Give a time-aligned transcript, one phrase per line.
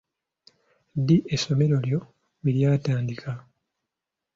[0.99, 1.99] Ddi essomero lyo
[2.41, 3.31] we ly'atandika?